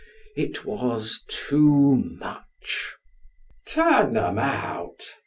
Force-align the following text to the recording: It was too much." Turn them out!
It 0.35 0.65
was 0.65 1.21
too 1.27 1.93
much." 2.19 2.95
Turn 3.67 4.13
them 4.13 4.39
out! 4.39 5.03